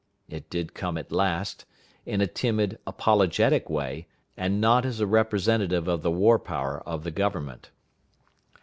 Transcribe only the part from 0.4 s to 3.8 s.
did come at last, in a timid, apologetic